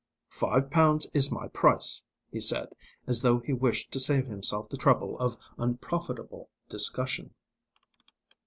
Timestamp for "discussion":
6.69-7.35